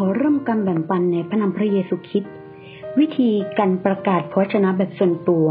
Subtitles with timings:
[0.00, 2.32] ขอเริ่มการแบ่งปันในพระนามพระเยซูคริสต์
[2.98, 5.46] วิธีการประกาศพระวจนะแบบส่วนตัว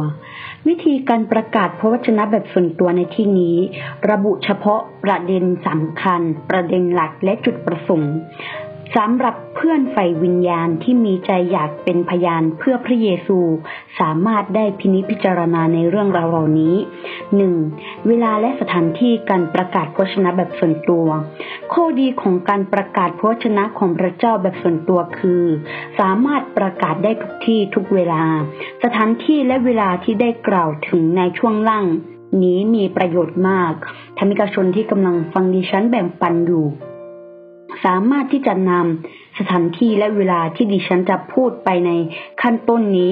[0.67, 3.57] วิธีการประกาศพระวจนะแบบส่วนตัวในที่นี้
[4.09, 8.15] ระบุเฉพาะประเด็นสำคัญ ประเด็นหลักและจุดประสงค์
[8.95, 13.39] สำหรับเพื่อนฝ่วิญญาณที่มีใจอยากเป็นพยานเพื่อพระเยซู
[13.99, 16.75] สามารถได้พินิจพิจารณาในเรื่องราวเหล่านี้
[17.41, 18.07] 1.
[18.07, 21.07] เวลาและสถานที่การประกาศพระวจนะแบบส่วนตัว
[21.73, 25.43] ข้อดีของการประกาศพระวจนะของพระเจ้าแบบส่วนตัวคือ
[25.99, 28.23] สามารถประกาศได้ทุกที่ทุกเวลา
[28.83, 31.85] สถานที่และเวลาที่ได้กล่าวถึงในช่วงล่าง
[32.43, 33.73] นี้มีประโยชน์มาก
[34.17, 36.67] ธรรมิกชนที่กำลังฟังดิฉันแบ่งปันอยู่
[37.83, 41.91] สามารถที่จะนำสถานที่และเวลาที่ดิฉันจะพูดไปใน
[42.41, 43.11] ขั้นต้นนี้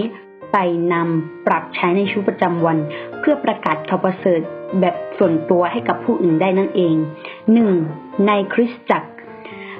[0.53, 0.57] ไป
[0.93, 2.77] นำปรับใช้ในชีวิตประจำวัน
[3.19, 4.41] เพื่อประกาศข่าวประเสริฐ
[4.79, 6.95] แบบส่วนตัวให้กับผู้อื่นได้นั่นเอง
[7.61, 8.27] 1.
[8.27, 9.09] ในคริสตจักร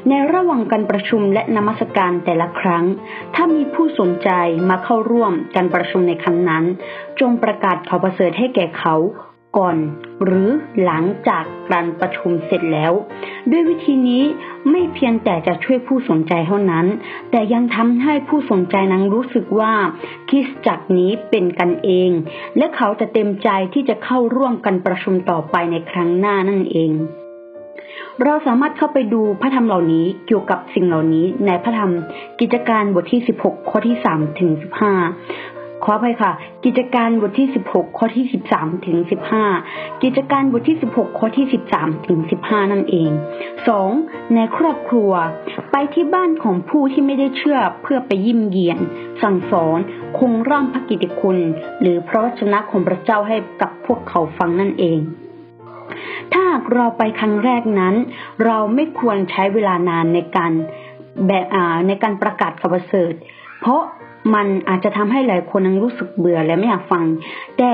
[0.10, 2.86] ในระหว่างการประชุมและนมัสการแต่ละครั้ง
[3.36, 4.30] ถ้ามีผู้สนใจ
[4.70, 6.64] มาเข้าร่วมการประชุมในครั้งนั้น
[7.20, 8.96] จงประกาศข่าวประเสริฐให้แก่เขา
[9.58, 9.78] ก่อน
[10.24, 10.50] หรือ
[10.84, 12.94] หลังจากการประชุมเสร็จแล้ว
[13.52, 14.24] ด้วยวิธีนี้
[14.70, 16.86] ไม่เพียงแต่จะช่วยผู้สนใจเท่านั้น
[17.32, 19.74] แต่ยังทำให้ผู้สนใจนั้นรู้สึกว่า
[20.30, 22.10] คริสจักรนี้เป็นกันเอง
[22.58, 26.94] และเขาจะเต็มใจที่จะเข้าร่วมกันประชุมต่อไปในครั้งหน้านั่นเอง
[28.24, 31.92] เราสามารถเข้าไปดูพระธรรมเหล่านี้เกี่ยวกับสิ่งเหล่านี้ในพระธรรม
[32.40, 34.52] กิจการบทที่ 16 ข้อที่ 3 ถึง
[35.10, 35.53] 15
[35.84, 36.32] ขออภัยค่ะ
[36.66, 38.98] กิจการบทที่ 16 ข้อที่ 13 ถึง
[39.50, 41.46] 15 กิจการบทที่ 16 ข้อที่
[41.76, 43.12] 13 ถึง 15 นั่นเอง
[43.72, 44.36] 2.
[44.36, 45.12] ในครอบครัว
[45.72, 48.80] ไปที่บ้านของผู้ที่ไม่ได้เชื่อเพื่อไปยิ้มเยียน
[49.22, 49.80] สั่งสอน
[50.18, 51.38] คงร่ำพระกิติคุณ
[51.82, 55.00] หรือพระวจนะของพระเจ้าให้กับพวกเขาฟังนั่นเอง
[56.32, 57.96] ถ้าหากเราไปครั้งแรกนั้น
[58.46, 60.52] เราไม่ควรใช้เวลานานในการ
[61.28, 61.46] แบบ
[61.88, 63.14] ในการประกาศข่าวประเสริฐ
[63.62, 63.82] เพราะ
[64.34, 67.04] มันอาจจะทำให้หลายคนนั้นรู้สึกเบื่อและไม่อยากฟัง
[67.58, 67.72] แต่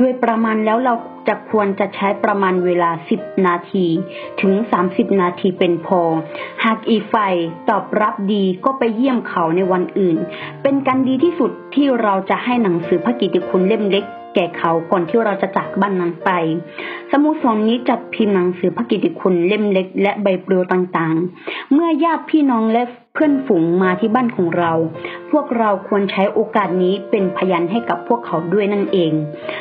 [0.00, 0.94] ด้วยประมาณแล้วเรา
[1.28, 3.86] จะควรจะใช้ประมาณเวลา 10 นาที
[4.40, 4.52] ถึง
[4.86, 6.00] 30 นาทีเป็นพอ
[6.64, 7.34] หากอีกฝ่าย
[7.70, 10.16] ตอบรับดีก็ไปเยี่ยมเขาในวันอื่น
[10.62, 16.30] เป็นการดีที่สุดที่เราจะให้หนังสือพระกิตติคุณเล่มเล็ก แก่เขาก่อนที่เราจะจากบ้านนั้นไป
[17.10, 22.82] สโมสรนนี้จัดพิมพ์หนังสือพระกิตติคุณเล่มเล็ก และใบปลิวต่างๆ เมื่อญาติพี่น้องและ
[23.14, 24.72] เพื่อนฝูงมาที่บ้านของเรา
[25.30, 29.12] พวกเราควรใช้โอกาสนี้เป็นพยานให้กับพวกเขาด้วยนั่นเอง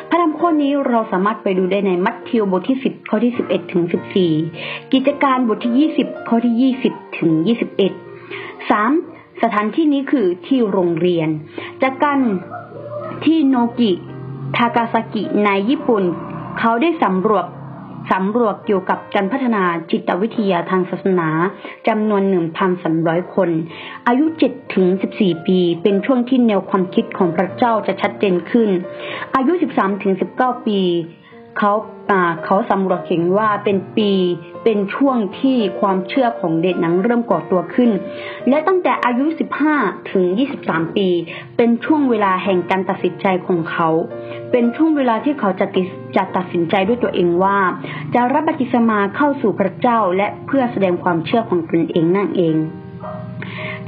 [0.09, 3.83] พระธรรมข้อนี้เราสามารถไปดูได้ในมัทธิวบทที่ 10 ข้อที่ 11 ถึง
[4.37, 9.41] 14 กิจการบทที่ 20 ข้อที่ 20 ถึง 21 3.
[9.41, 11.29] สถานที่นี้คือที่โรงเรียน
[11.81, 12.19] จากการ
[13.25, 13.91] ที่โนกิ
[14.55, 16.03] ทากาซากิในญี่ปุ่น
[16.59, 17.45] เขาได้สำรวจ
[18.11, 21.29] สำรวจเกี่ยวกับการพัฒนาจิตวิทยาทางศาสนา
[21.87, 22.23] จำนวน
[22.79, 23.49] 1,300 คน
[24.07, 28.69] อายุ 7 ถึง 14 ปี เป็นช่วงที่แนวความคิดของพระเจ้าจะชัดเจนขึ้น
[29.35, 30.79] อายุ 13 ถึง 19 ปี
[31.57, 31.73] เขา
[32.45, 34.11] เขาสำรวจเห็นว่าเป็นปี
[34.63, 37.91] เป็นช่วงที่ความเชื่อของเด็กหนั้นเริ่มก่อตัวขึ้น
[38.49, 39.25] และตั้งแต่อายุ
[39.67, 40.25] 15 ถึง
[40.61, 41.07] 23 ปี
[41.57, 43.89] เป็นช่วงเวลาแห่งการตัดสินใจของเขา
[44.51, 45.65] เป็นช่วงเวลาที่เขาจะ
[46.15, 47.57] จะตัดสินใจด้วยตัวเองว่า
[48.13, 52.55] จะรับบัติศมาเข้าสู่พระเจ้าและเพื่อแสดงความเชื่อของตนเองนั่นเอง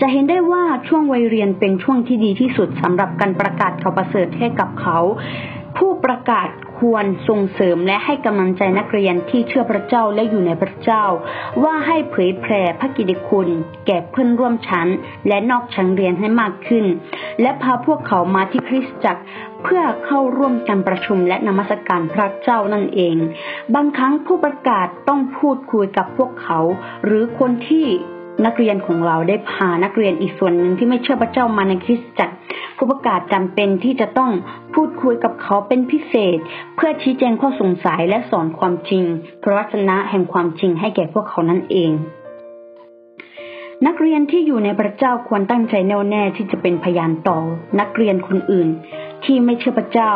[0.02, 4.98] จะเห็นได้ว่าช่วงวัยเรียนเป็นช่วงที่ดีที่สุดสำหรับการประกาศข่าวประเสริฐให้กับเขา
[5.78, 11.06] ผู้ประกาศควรส่งเสริมและให้กำลังใจนักเรียนที่เชื่อพระเจ้าและอยู่ในพระเจ้า
[11.64, 13.48] ว่าให้เผยแผ่พระกิติคุณ
[13.86, 14.88] แก่เพื่อนร่วมชั้น
[15.28, 16.86] และนอกชั้นเรียนให้มากขึ้น
[17.42, 19.24] และพาพวกเขามาที่คริสตจักร
[19.64, 23.16] เพื่อเข้าร่วมการประชุมและนมัสการพระเจ้านั่นเอง
[23.76, 26.60] บางครั้งผู้ประกาศต้องพูดคุยกับพวกเขา
[27.06, 27.88] หรือคนที่
[28.46, 32.36] นักเรียนของเราได้พานักเรียนอีกส่วนหนึ่งที่ไม่เชื่อพระเจ้ามาในคริสตจักร
[32.78, 34.32] ผู้ประกาศจำเป็นที่จะต้อง
[34.76, 36.38] พูดคุยกับเขาเป็นพิเศษ
[36.76, 39.04] เพื่อชี้แจงข้อสงสัยและสอนความจริง
[39.44, 41.92] พระวจนะแห่งความจริงให้แก่พวกเขานั่นเอง
[43.88, 47.38] นักเรียนที่อยู่ในพระเจ้าควรตั้งใจแน่วแน่ที่จะเป็นพยานต่อ
[47.80, 48.68] นักเรียนคนอื่น
[49.24, 50.14] ที่ไม่เชื่อพระเจ้า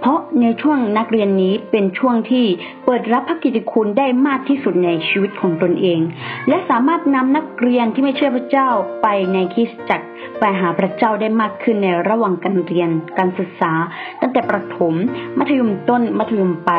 [0.00, 2.46] เพราะในช่วงนักเรียนนี้เป็นช่วงที่
[2.84, 6.00] เปิดรับพระกิตติคุณได้มากที่สุดในชีวิตของตนเอง
[6.48, 8.68] และสามารถนำนักเรียนที่ไม่เชื่อพระเจ้า
[9.02, 10.06] ไปในคริสตจักร
[10.38, 13.72] ไปหาพระเจ้าได้มากขึ้นในระหว่างการเรียนการศึกษา
[14.20, 14.94] ตั้งแต่ประถม
[15.38, 16.72] มัธยมต้นมัธยมไป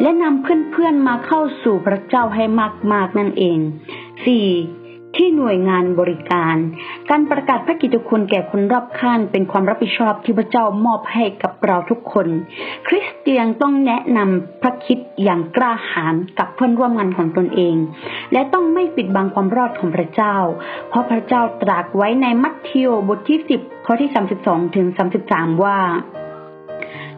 [0.00, 2.44] และนำเพื่อนๆมาเข้าสู่พระเจ้าให้
[2.92, 4.85] มากๆนั่นเอง 4.
[5.16, 6.56] ที่หน่วยงานบริการ
[7.10, 12.26] การประกาศพระกิตติคุณแก่คนรอบข้างเป็นความรับผิดชอบที่พระเจ้ามอบให้กับเราทุกคน
[12.86, 17.76] คริสเตียนต้องแนะนำพระคิดอย่างกล้าหาญกับเพื่อนร่วมงานของตนเอง
[18.32, 20.36] และต้องไม่ปิดบังความรอดของพระเจ้า
[20.88, 24.10] เพราะพระเจ้าตรัสไว้ในมัทธิวบทที่ 10 ข้อที่
[24.42, 24.86] 32 ถึง
[25.26, 25.78] 33 ว่า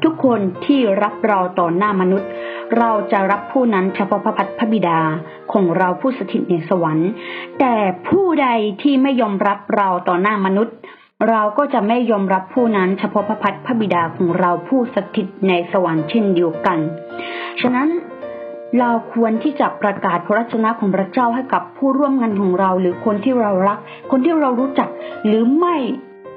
[0.04, 2.28] ทุกคนที่รับเราต่อหน้ามนุษย์
[2.78, 5.00] เราจะรับผู้นั้นเฉพาะพระพัฒพระบิดา
[5.52, 7.10] ของเราผู้สถิตในสวรรค์
[7.60, 7.74] แต่
[8.08, 8.48] ผู้ใด
[8.82, 10.76] ที่ไม่ยอมรับเราต่อหน้ามนุษย์
[11.28, 16.78] เราก็จะไม่ยอมรับผู้นั้นเฉพาะพระพัฒพระบิดาของเราผู้สถิตในสวรรค์เช่นเดียวกัน
[17.60, 17.88] ฉะนั้น
[18.78, 23.78] เราควรที่จะประกาศพระวจนะของพระเจ้าให้กับผู้ร่วมงานของเรา หรือคนที่เรารัก
[24.10, 24.88] คนที่เรารู้จัก
[25.26, 25.76] หรือไม่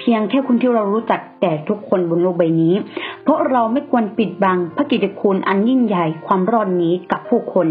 [0.01, 2.73] เพียงแค่คนที่เรารู้จักแต่ทุกคนบนโลกใบนี้
[3.23, 7.67] เพราะเราไม่ควรปิดบังพระกิตติคุณอันยิ่งใหญ่ความรอดนี้กับผู้คน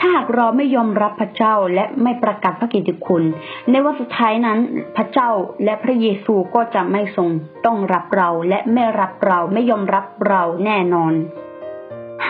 [0.02, 3.22] ้าหากเราไม่ยอมรับพระเจ้าและไม่ประกาศพระกิตติคุณ
[3.70, 4.58] ในวันสุดท้ายนั้น
[4.96, 5.28] พระเจ้า
[5.64, 7.28] และพระเยซูก็จะไม่ทรง
[7.66, 11.14] ต้องรับเราและไม่รับเราไม่ยอมรับเราแน่นอน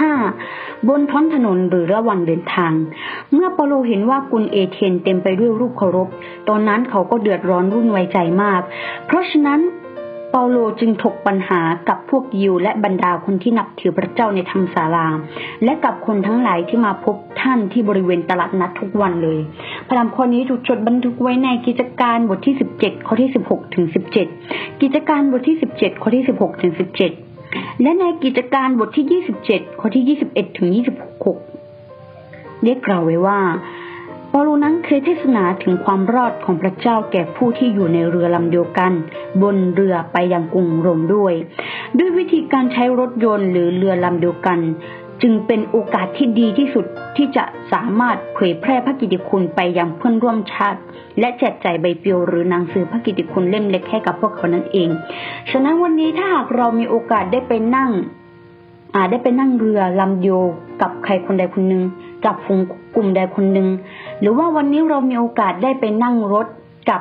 [0.01, 0.89] 5.
[0.89, 2.73] บนท้องถนนหรือระหว่างเดินทาง
[3.33, 6.09] เมื่อเปาโลเห็นว่ากุลเอเธนเต็มไปด้วยรูปเคารพ
[6.49, 8.61] ตอนนั้นเขาก็เดือดร้อนรุ่นไวใจมาก
[9.07, 9.61] เพราะฉะนั้น
[10.31, 15.07] เปาโลจึงถกปัญหากับพวกยิวและบรรดาคนที่นับถือพระเจ้าในธรรมศาลา
[15.65, 19.39] และกับคนทั้งหลายที่มาพบท่านที่บริเวณตลาดนัดทุกวันเลย
[19.89, 23.87] พระธรรมข้อนี้ถูกจดบันทึกไว้ในกิจการบทที่ 17 ข้อที่ 16 ถึง
[24.35, 27.34] 17 กิจการบทที่ 17 ข้อที่ 16 ถึง 17
[27.83, 30.69] และในกิจการบทที่ 27 ข้อที่ 21 ถึง
[31.63, 33.41] 26เรียกกล่าวไว้ว่า
[34.31, 38.93] เปาโลนั้นเคยเทศนาถึงความรอดของพระเจ้าแก่ผู้ที่อยู่ในเรือลำเดียวกัน
[39.43, 41.35] บนเรือไปยังกรุงโรมด้วย
[41.99, 44.59] ด้วยวิธีการใช้รถยนต์หรือเรือลำเดียวกัน
[45.27, 46.87] จึงเป็นโอกาสที่ดีที่สุด
[47.17, 50.81] ที่จะสามารถเผยแพร่พระกิติคุณไปยังเพื่อนร่วมชาติ
[51.19, 54.89] และแจกจ่ายใบปลิวหรือหนังสือพระกิติคุณเล่มเล็กให้กับพวกเขานั่นเอง
[55.51, 57.91] ฉะนั้นวันนี้ถ้าหากเรามีโอกาสได้ไปนั่ง
[58.95, 60.41] อาจได้ไปนั่งเรือลำเดียว
[60.83, 61.83] กับใครคนใดคนหนึ่ง
[62.25, 62.61] กับฝูง
[62.95, 63.69] กลุ่มใดคนหนึ่ง
[64.21, 66.47] หรือว่าวันนี้เรามีโอกาสได้ไปนั่งรถ
[66.91, 67.01] กับ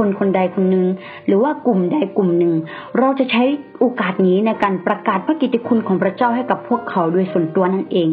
[0.00, 0.86] คนคนใดคนหนึ่ง
[1.26, 2.54] หรือว่ากลุ่มใดกลุ่มหนึ่ง
[2.98, 3.42] เราจะใช้
[3.80, 8.08] โอกาสนี้ในการประกาศพระกิตติคุณของพระเจ้าให้กับพวกเขาโดยส่วนตัวนั่นเอง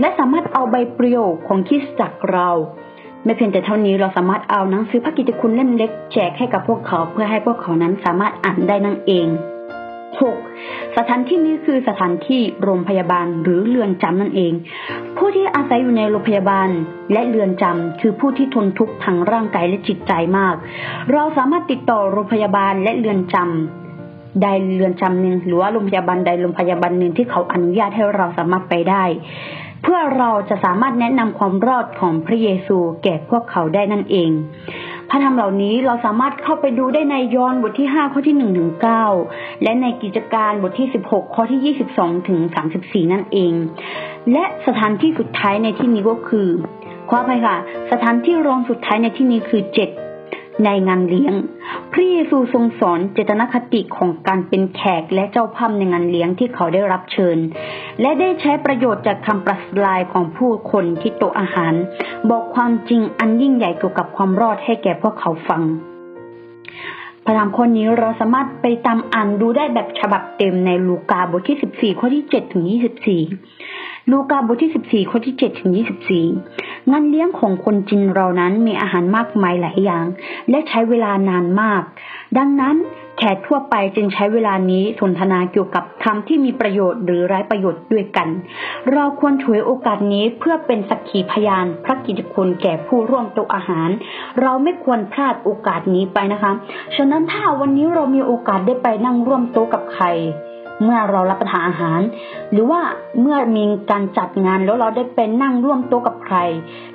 [0.00, 2.48] และสามารถเอาใบปลิวของคริสตจักเรา
[3.24, 9.26] ไม่เพียงแต่เท่านี้เราสามารถเอาหนังสือพระกิตติคุณเล่มเล็กแจกให้กับพวกเขาเพื่อให้พวกเขานั้นสามารถอ่านได้นั่นเอง
[10.16, 10.96] 6.
[10.96, 14.52] สถานที่นี้คือสถานที่โรงพยาบาลหรือเรือนจำนั่นเอง
[15.16, 16.68] ผู้ที่อาศัยอยู่ในโรงพยาบาล
[17.12, 20.54] และเรือนจำคือผู้ที่ทนทุกข์ทางร่างกายและจิตใจมาก
[21.12, 24.46] เราสามารถติดต่อโรงพยาบาลและเรือนจำใด
[24.76, 29.04] เรือนจำหนึ่งหรือว่าโรงพยาบาลใดโรงพยาบาลหนึ่งที่เขาอนุญาตให้เราสามารถไปได้
[29.82, 34.30] เพื่อเราจะสามารถแนะนำความรอดของพระเยซูแก่พวกเขาได้นั่นเอง
[35.10, 38.70] พระธรรมเหล่านี้เราสามารถเข้าไปดูได้ในยอห์นบทที่5ข้อที่1ถึง
[39.16, 42.40] 9และในกิจการบทที่16ข้อที่22ถึง
[42.76, 43.52] 34นั่นเอง
[44.32, 46.48] และสถานที่สุดท้ายในที่นี้ก็คือ
[47.08, 47.56] ขออภัยค่ะ
[47.92, 50.07] สถานที่รองสุดท้ายในที่นี้คือ7
[50.64, 51.34] ในงานเลี้ยง
[51.92, 57.38] พระเยซูทรงสอนเจตนคติของการเป็นแขกและเจ้าภาพในงานเลี้ยงที่เขาได้รับเชิญ
[58.00, 61.74] และได้ใช้ประโยชน์จากคำประสลายของผู้คนที่โต๊ะอาหาร
[62.30, 65.62] บอกความจริงอันยิ่งใหญ่เกี่ยวกับความรอดให้แก่พวกเขาฟัง
[67.24, 73.77] พระธรรมข้อนี้เราสามารถไปตามอ่านดูได้แบบฉบับเต็มในลูกาบทที่ 14 ข้อที่7ถึง 24
[74.10, 75.70] ลูกาบทที่ 14 ข้อที่7ถึง
[76.28, 80.06] 24 งานเลี้ยงของคนจีนเรานั้นมีอาหารมากมายหลายอย่าง
[80.50, 81.82] และใช้เวลานานมาก
[82.38, 82.76] ดังนั้น
[83.18, 88.28] แขกทั่วไปจึงใช้เวลานี้สนทนาเกี่ยวกับคำที่มีประโยชน์หรือไร้ประโยชน์ด้วยกัน
[88.92, 93.88] เราควรฉวยโอกาสนี้เพื่อเป็นสักขีพยานพระกิตติคุณแก่ผู้ร่วมโต๊ะอาหาร
[94.40, 96.52] เราไม่ควรพลาดโอกาสนี้ไปนะคะ
[96.96, 100.06] ฉะนั้นถ้าวันนี้เรามีโอกาสได้ไปนั่งร่วมโต๊ะกับใคร
[100.84, 102.00] เมื่อเรารับประทานอาหาร
[102.52, 102.80] หรือว่า
[103.20, 106.36] เมื่อมีการจัดงานแล้วเราได้ไปนั่งร่วมโต๊ะกับใคร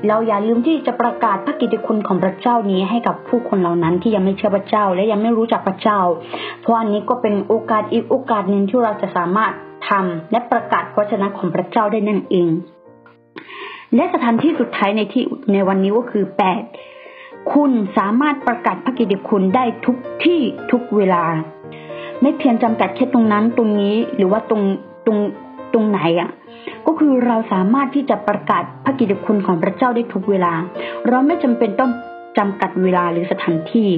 [0.07, 5.99] เราอย่าลืมที่จะประกาศพระกิตติคุณของพระเจ้านี้ให้กับผู้คนเหล่านั้นที่ยังไม่เชื่อพระเจ้าและยังไม่รู้จักพระเจ้า
[6.61, 9.53] เพราะอันนี้ก็เป็นโอกาสอีกโอกาสหนึ่งที่เราจะสามารถ
[9.89, 12.49] ทำและประกาศพระชนะของพระเจ้าได้นั่นเอง
[13.95, 15.23] และสถานที่สุดท้ายในที่
[15.53, 16.63] ในวันนี้ก็คือแปด
[17.53, 20.39] คุณสามารถประกาศพระกิตติคุณได้ทุกที่
[20.71, 21.23] ทุกเวลา
[22.21, 24.61] ไม่เพียงจำกัดแค่ตรงนั้นตรงนี้หรือว่าตรง
[25.05, 25.17] ตรง
[25.73, 26.29] ตรงไหนอะ
[26.85, 30.53] ก็คือเราสามารถที่จะประกาศพระกิตติคุณของพระเจ้าได้ทุกเวลา
[31.07, 31.91] เราไม่จำเป็นต้อง
[32.37, 33.89] จำกัดเวลาหรือสถานที่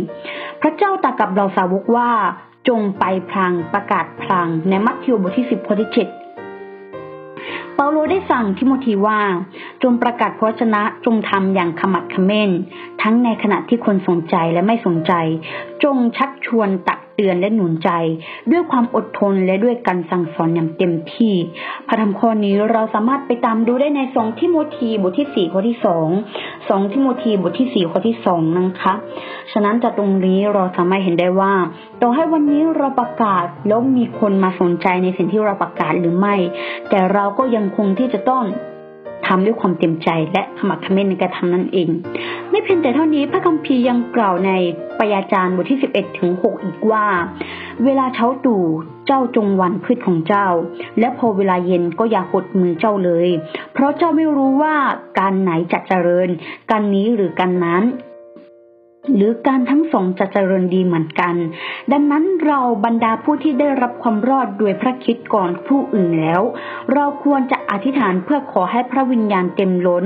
[0.61, 2.09] พระเจ้าตรัสกับเราสาวกว่า
[2.67, 6.07] จงไปพลางประกาศพลางในมัทธิวบทที่สิบข้อที่เจ็ด
[7.75, 9.19] เปาโลได้สั่งทิโมธีว่า
[9.83, 12.51] จงประกาศพระวจนะจงทำอย่างขมักเขม้น
[13.01, 15.13] ทั้งในขณะที่คนสนใจและไม่สนใจ
[15.83, 17.89] จงชักชวนตัก เตือนและหนุนใจ
[18.51, 21.33] ด้วยความอดทนและด้วยการสั่งสอนอย่างเต็มที่
[21.87, 26.07] พระธรรมข้อนี้เราสามารถไปตามดูได้ในสองทิโมธีบทที่สี่ข้อที่สอง
[26.69, 28.93] สองทิโมธีบทที่สี่ข้อที่สองนะคะ
[29.51, 31.53] ฉะนั้นจากตรงนี้เราสามารถเห็นได้ว่า
[32.01, 36.35] ต่อให้วันนี้เราประกาศแล้วมีคนมาสนใจในสิ่งที่เราประกาศหรือไม่
[36.89, 38.45] แต่เราก็ยังคงที่จะต้อง
[39.27, 41.89] ทำด้วยความเต็มใจและขมักเขม้นในการทำนั่นเอง
[42.65, 44.51] เพียงแต่เท่านี้พระคัมภีร์ยังกล่าวใน
[44.99, 47.05] ปยาจารย์บทที่ 11 ถึง 6 อีกว่า
[47.83, 48.63] เวลาเช้าตู่
[49.07, 50.47] เจ้าจงหวันพืชของเจ้า
[50.99, 53.29] และพอเวลาเย็นก็อย่าหดมือเจ้าเลย
[53.73, 54.75] เพราะเจ้าไม่รู้ว่า
[55.19, 56.29] การไหนจะเจริญ
[56.71, 57.83] การนี้หรือการนั้น
[59.15, 61.35] หรือการทั้งสองจะเจริญดีเหมือนกัน
[61.91, 66.41] ดังนั้นเราบรรดาผู้ที่ได้รับความรอดโดยพระคิดก่อนผู้อื่นแล้ว
[66.93, 70.05] เราควรจะอธิษฐานเพื่อขอให้พระวิญญาณเต็มล้น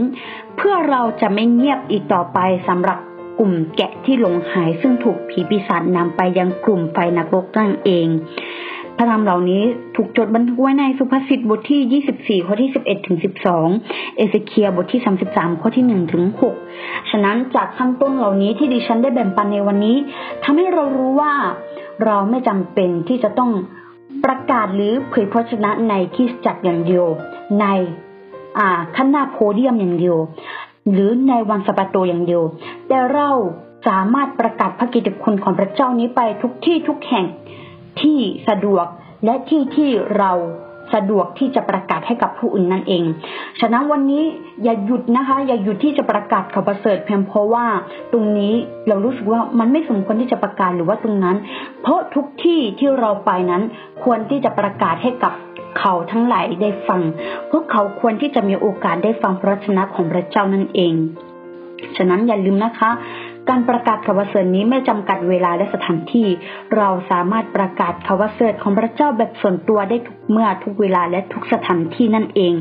[0.57, 2.99] เพื่อเราจะไม่เงียบอีกต่อไปสำหรับ
[3.39, 8.07] กลุ่มแกะที่หลงหายซึ่งถูกผีปีศาจนำไปยังกลุ่มไฟนรกนั่นเอง
[9.01, 9.63] พระธรรมเหล่านี้
[9.95, 13.17] ถูกจดบันทึกไว้ในสุภาษิตบทที่ 24 ข้อที่ 11 ถึง
[13.65, 16.23] 12 เอเสเคียบทที่ 33 ข้อที่ 1 ถึง
[16.67, 19.97] 6 ฉะนั้นจากขั้นต้นเหล่านี้ที่ดิฉันได้แบ่งปันในวันนี้
[20.43, 21.33] ทำให้เรารู้ว่า
[22.05, 23.51] เราไม่จำเป็นที่จะต้อง
[24.25, 27.05] ประกาศหรือเผยพระชนะในที่จักรอย่างเดียว
[27.59, 27.65] ใน
[28.95, 30.17] ขั้นหน้าโพเดียมอย่างเดียว
[30.91, 32.43] หรือในวันสะปาโตอย่างเดียว
[32.87, 33.29] แต่เรา
[33.87, 37.25] สามารถประกาศพระกิตติคุณของพระเจ้านี้ไปทุกที่ทุกแห่ง
[38.01, 38.85] ที่สะดวก
[39.25, 40.33] และที่ที่เรา
[40.93, 43.03] สะดวกที่จะประกาศให้กับผู้อื่นนั่นเอง
[43.59, 44.23] ฉะนั้นวันนี้
[44.63, 47.65] อย่าหยุดนะคะ อย่าหยุดที่จะประกาศข่าวประเสริฐเพียงเพราะว่า
[48.11, 48.53] ตรงนี้
[48.87, 51.37] เรารู้สึกว่ามันไม่สมควรที่จะประกาศหรือว่าตรงนั้น
[51.81, 53.63] เพราะทุกที่ที่เราไปนั้น
[54.03, 55.33] ควรที่จะประกาศให้กับ
[55.79, 57.01] เขาทั้งหลายได้ฟัง
[57.51, 60.93] พวกเขาควรที่จะมีโอกาสได้ฟังพระวจนะของพระเจ้านั่นเอง
[61.97, 62.91] ฉะนั้นอย่าลืมนะคะ
[63.49, 66.27] การประกาศข่าวประเสริฐนี้ไม่จำกัดเวลาและสถานที่
[66.77, 72.53] เราสามารถประกาศข่าวประเสริฐของพระเจ้าแบบส่วนตัวได้ทุกเมื่อทุกเวลาและทุกสถานที่นั่นเอง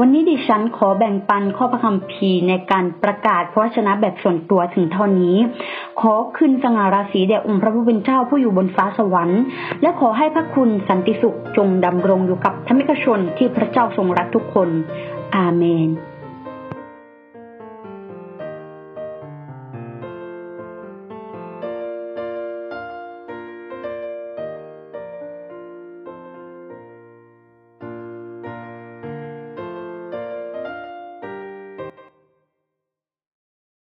[0.00, 5.36] วันนี้ดิฉันขอแบ่งปันข้อพระคัมภีร์ในการประกาศพระวจนะแบบส่วนตัวถึงเท่านี้
[6.00, 9.42] ขอขึ้นสง่าราศีแด่องค์พระผู้เป็นเจ้าผู้อยู่บนฟ้าสวรรค์
[9.82, 14.68] และขอให้พระคุณสันติสุขจงดำรงอยู่กับธรรมิกชนที่พระเจ้าทรงรักทุกคน
[15.36, 15.90] อาเมน